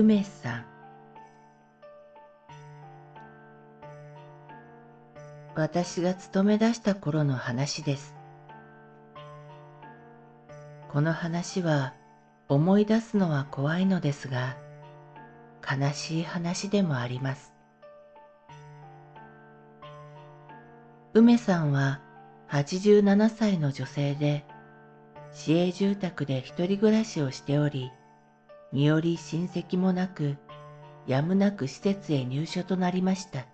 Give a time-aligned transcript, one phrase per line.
[0.00, 0.64] 梅さん。
[5.54, 8.16] 私が勤め出した頃の話です。
[10.88, 11.94] この話は
[12.48, 14.56] 思い出すのは怖いのですが
[15.62, 17.52] 悲しい話でもあります。
[21.12, 22.00] 梅さんは
[22.50, 24.44] 87歳の女性で
[25.32, 27.92] 市営住宅で一人暮らしをしており
[28.74, 30.36] 身寄り親戚もなく、
[31.06, 33.46] やむなく施設へ入所となりました。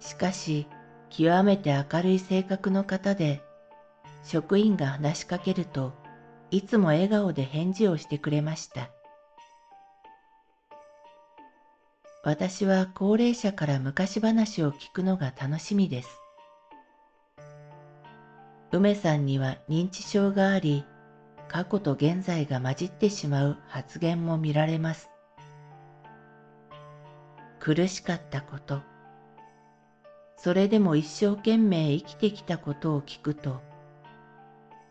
[0.00, 0.66] しかし、
[1.10, 3.42] 極めて明るい性格の方で、
[4.24, 5.92] 職員が話しかけると
[6.50, 8.90] いつも笑顔で返事をしてくれました。
[12.24, 16.08] 私は高齢者から昔話を聞くのが楽しみです。
[18.72, 20.84] 梅さんには認知症があり、
[21.48, 25.10] 過去と現在が混じってしまう発言も見られます。
[27.60, 28.82] 苦しかったこと、
[30.36, 33.60] それでも一生懸命生きてきたことを聞くと、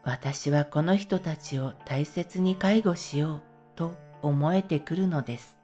[0.03, 3.41] 私はこの人たちを大切に介護しよう
[3.75, 5.55] と思えてくるのです。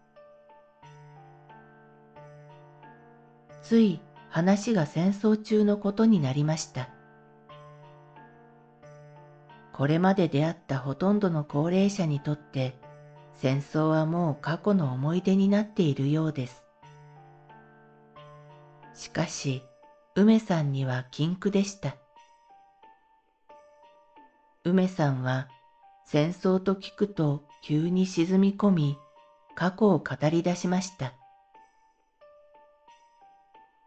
[3.62, 6.90] つい話が戦争中のことになりました。
[9.74, 12.76] これまで出会ったほとんどの高齢者にとって
[13.36, 16.64] 戦争はもう過去の思い出になっているようです。
[18.94, 19.64] しかし、
[20.16, 21.96] 梅さんには禁句でした。
[24.64, 25.48] 梅さんは
[26.06, 28.98] 戦争と聞くと急に沈み込み、
[29.56, 31.14] 過去を語り出しました。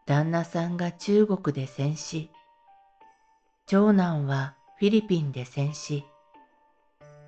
[0.07, 2.31] 旦那さんが中国で戦死、
[3.67, 6.05] 長男はフィリピンで戦死、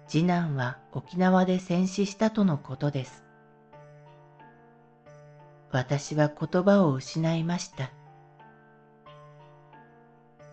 [0.09, 3.23] 次男は沖縄で戦死したとのことです。
[5.71, 7.93] 私は言葉を失いました。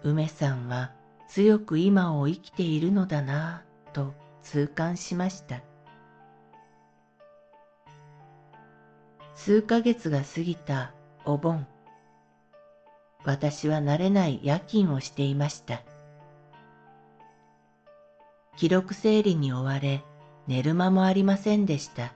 [0.04, 0.92] 梅さんは
[1.28, 5.62] 強く今を生きているのだなぁと痛感しました。
[9.34, 10.94] 数ヶ月が過ぎた
[11.26, 11.66] お盆。
[13.24, 15.82] 私は慣れない夜勤をしていました。
[18.56, 20.04] 記録整理に追われ
[20.48, 22.14] 寝る間もありませんでした。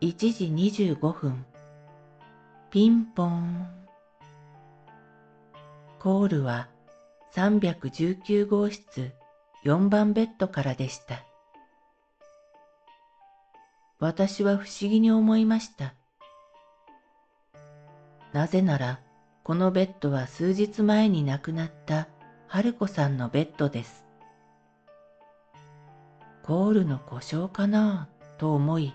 [0.00, 0.46] 1時
[0.94, 1.46] 25分、
[2.70, 3.68] ピンポン。
[5.98, 6.68] コールは
[7.34, 9.12] 319号室
[9.64, 11.24] 4番ベッドからでした。
[13.98, 15.94] 私は不思議に思いました。
[18.32, 19.00] なぜなら、
[19.44, 22.08] このベッドは数日前に亡くなった
[22.54, 24.04] 春子さんのベッドです。
[26.44, 28.94] コールの故障かなと思い、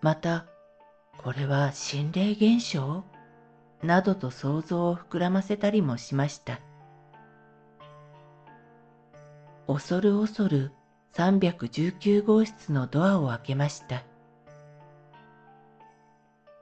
[0.00, 0.46] また、
[1.18, 3.04] これは心霊現象？
[3.82, 6.58] などと想像を膨らませたりもしました。
[9.66, 10.72] 恐る恐る
[11.12, 14.04] 319号室のドアを開けました。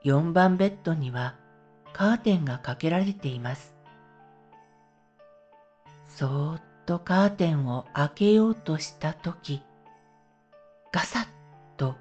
[0.03, 1.35] 4番ベッドには
[1.93, 3.78] カーテンがかけられています。
[6.19, 9.63] そーっとカーテンを開けようとしたとき、
[10.91, 11.27] ガサッ
[11.77, 11.95] と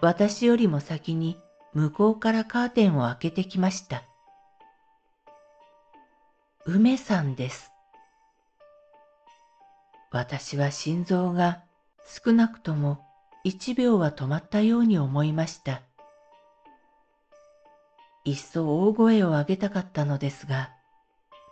[0.00, 1.36] 私よりも先に
[1.74, 4.02] 向こうからカーテンを開けてきました。
[6.64, 7.70] 梅さんです。
[10.10, 11.60] 私は心臓が
[12.24, 13.04] 少なくとも
[13.44, 15.82] 一秒は止まったように思いました。
[18.24, 20.70] いっそ大声を上げたかったのですが、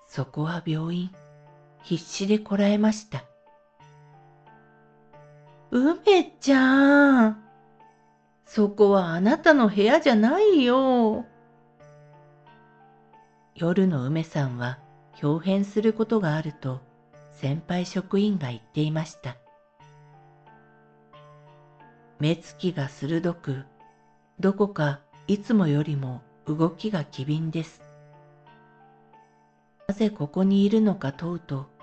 [0.07, 1.11] そこは病院。
[1.89, 3.25] 必死でこらえました。
[5.71, 7.43] 梅ちゃん。
[8.45, 11.25] そこはあなたの部屋じゃないよ。
[13.55, 14.79] 夜の梅さんは
[15.23, 16.83] 表変することがあると
[17.33, 19.39] 先輩職員が言っていました。
[22.19, 23.65] 目つきが鋭く、
[24.39, 27.81] どこかいつもよりも動きが機敏です。
[29.87, 31.78] なぜここにいるのか問うと、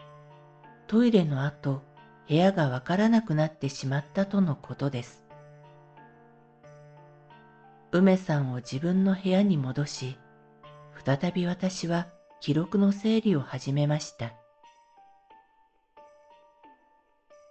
[0.88, 1.82] トイレの後、
[2.28, 5.24] 部屋がわからなくなってしまったとのことです。
[7.92, 10.18] 梅さんを自分の部屋に戻し、
[11.04, 12.08] 再び私は
[12.40, 14.34] 記録の整理を始めました。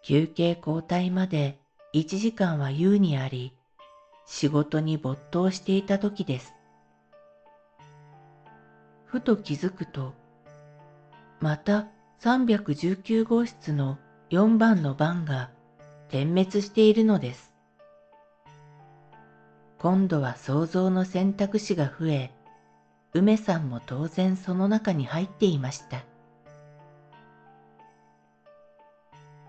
[0.02, 1.58] 休憩交代まで
[1.92, 3.56] 1時間は優にあり、
[4.26, 6.54] 仕事に没頭していた時です。
[9.06, 10.12] ふと気づくと、
[11.40, 11.88] また
[12.20, 13.98] 319号室の
[14.30, 15.50] 4番の番が
[16.08, 17.54] 点滅しているのです。
[19.78, 22.30] 今度は想像の選択肢が増え、
[23.12, 26.04] 梅さんも当然その中に入っていました。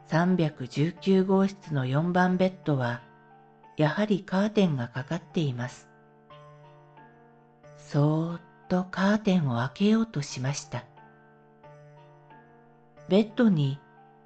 [0.09, 3.01] 319号室の4番ベッドは、
[3.77, 5.87] やはりカーテンがかかっています。
[7.77, 10.83] そーっとカーテンを開けようとしました。
[13.07, 13.79] ベッドに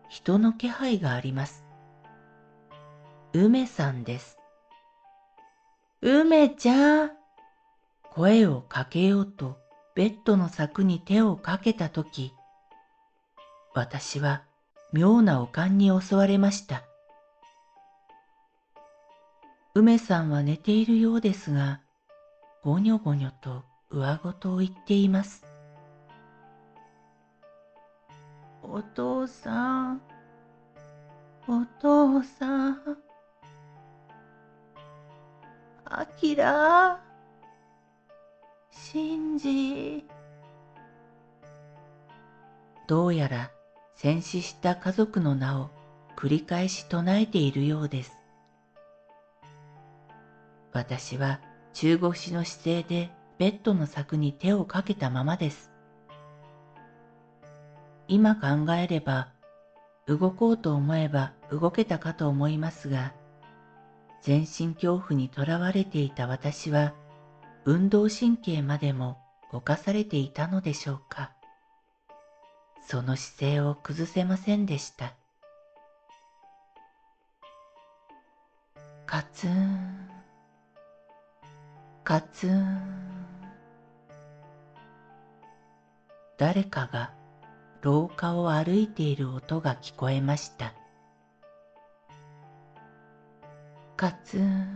[0.08, 1.66] 人の気配があります。
[3.34, 4.38] 梅さんです。
[6.02, 7.12] 梅ちゃん
[8.14, 9.58] 声をかけようと
[9.96, 12.34] ベッドの柵に手をかけたとき、
[13.74, 14.44] 私は
[14.94, 16.84] 妙な悪感に襲われました。
[19.76, 21.82] 梅さんは寝ているようですが、
[22.64, 25.49] ごにょごにょと上ごとを言っています。
[28.72, 30.02] お父さん、
[31.48, 32.78] お父さん、
[35.86, 37.02] あきら、
[38.70, 40.06] しんじ。
[42.86, 43.50] どうやら
[43.96, 45.72] 戦死した家族の名を
[46.16, 48.12] 繰り返し唱えているようです。
[50.74, 51.42] 私は
[51.74, 55.69] 中腰の姿勢でベッドの柵に手をかけたままです。
[58.10, 59.28] 今考えれば、
[60.08, 63.14] 動こうと思えば動けたかと思いますが、
[64.24, 66.96] 全身恐怖にとらわれていた私は、
[67.66, 69.20] 運動神経までも
[69.52, 71.32] 犯されていたのでしょうか。
[72.88, 75.14] その姿勢を崩せませんでした。
[79.06, 80.10] カツン、
[82.04, 83.00] カツン。
[86.40, 87.19] 誰かが
[87.82, 90.74] 廊下を歩いている音が聞こえました。
[93.96, 94.68] カツン、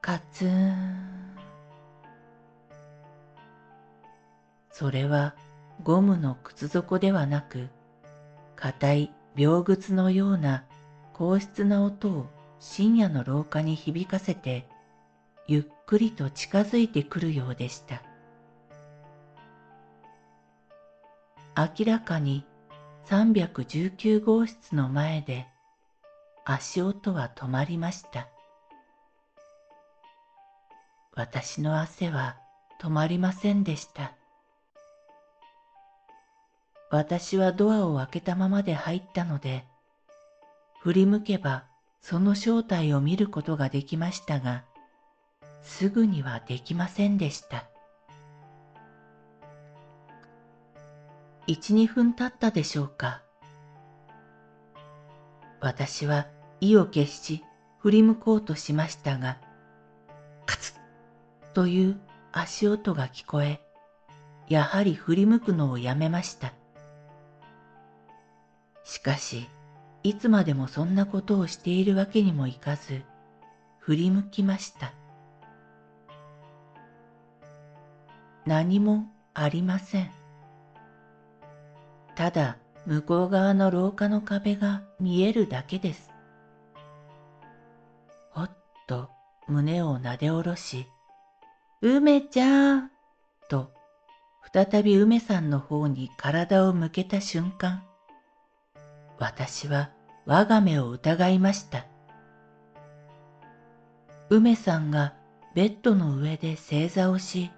[0.00, 1.36] カツン。
[4.72, 5.34] それは
[5.82, 7.68] ゴムの靴底ではなく、
[8.56, 10.64] 硬い病靴のような
[11.12, 12.26] 硬質な音を
[12.58, 14.66] 深夜の廊下に響かせて、
[15.46, 18.02] ゆっくりと近づいてくるようでした。
[21.60, 22.46] 明らかに
[23.04, 25.46] 319号室の前で
[26.46, 28.28] 足音は止まりました。
[31.14, 32.38] 私の汗は
[32.80, 34.14] 止まりませんでした。
[36.90, 39.66] 私はドアを開けたままで入ったので、
[40.80, 41.64] 振り向けば
[42.00, 44.64] その正体を見ることができましたが、
[45.62, 47.69] すぐにはできませんでした。
[51.50, 53.22] 一、二分経ったでしょうか。
[55.60, 56.28] 私は
[56.60, 57.44] 意を決し
[57.80, 59.36] 振り向こうとしましたが、
[60.46, 63.60] カツッという足音が聞こえ、
[64.48, 66.52] やはり振り向くのをやめました。
[68.84, 69.48] しかし、
[70.04, 73.02] いつまでもそんなことをしているわけにもいかず、
[73.80, 74.92] 振り向きました。
[78.46, 80.19] 何もありません。
[82.14, 86.10] ただ向こう側の廊下の壁が見えるだけです。
[88.30, 88.50] ほっ
[88.86, 89.10] と
[89.48, 90.86] 胸をなで下ろし、
[91.80, 92.90] 梅ちゃん
[93.48, 93.72] と
[94.52, 97.84] 再び梅さんの方に体を向けた瞬間、
[99.18, 99.90] 私は
[100.26, 101.86] 我が目を疑いました。
[104.28, 105.14] 梅さんが
[105.54, 107.50] ベッドの上で正座をし、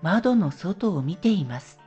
[0.00, 1.79] 窓の外を見ています。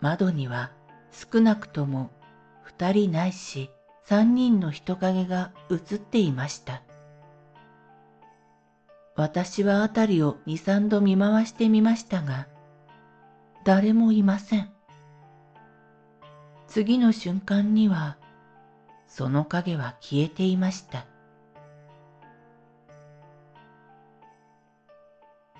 [0.00, 0.70] 窓には
[1.10, 2.10] 少なくとも
[2.62, 3.70] 二人ないし
[4.04, 6.82] 三人の人影が映っていました。
[9.14, 12.48] 私はあたりを二三度見回してみましたが、
[13.64, 14.72] 誰もいません。
[16.66, 18.16] 次の瞬間には、
[19.06, 21.04] その影は消えていました。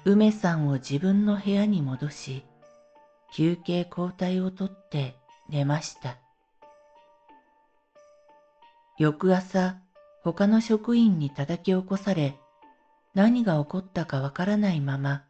[0.05, 2.45] 梅さんを自分の部屋に戻し、
[3.33, 5.17] 休憩交代をとって
[5.49, 6.19] 寝ました。
[8.99, 9.77] 翌朝、
[10.23, 12.39] 他の職員に叩き起こされ、
[13.15, 15.25] 何が起こったかわからないまま、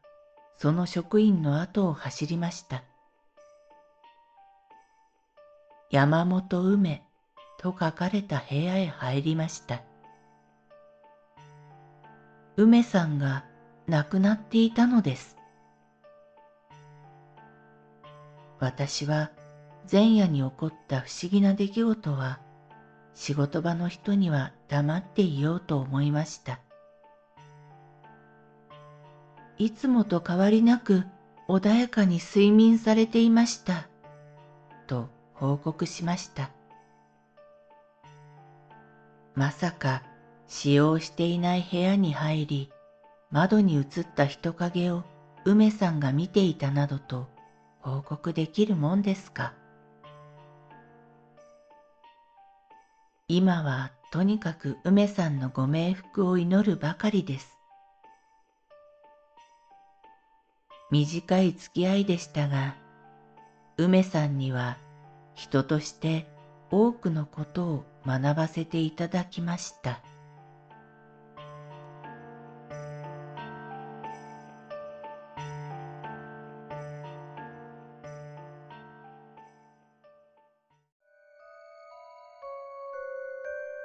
[0.58, 2.82] その職員の後を走りました。
[5.90, 7.02] 山本梅
[7.58, 9.82] と書かれた部屋へ入りました。
[12.56, 13.44] 梅さんが
[13.86, 15.39] 亡くなっていたのです。
[18.60, 19.30] 私は
[19.90, 22.38] 前夜に起こった不思議な出来事は
[23.14, 26.60] 仕事場の人には黙っていようと思いました。
[29.58, 31.04] いつもと変わりなく
[31.48, 33.88] 穏やかに睡眠されていました。
[34.86, 36.50] と報告しました。
[39.34, 40.02] まさか
[40.46, 42.70] 使用していない部屋に入り、
[43.30, 45.02] 窓に映った人影を
[45.44, 47.28] 梅さんが見ていたなどと
[47.82, 49.54] 報告できるもんですか？
[53.26, 57.56] 今はとにかく梅さんのご冥福を祈るばかりです。
[60.90, 62.74] 短い付き合いでしたが、
[63.76, 64.76] 梅さんには
[65.34, 66.26] 人として
[66.70, 70.00] 多くのことを学ばせていただきました。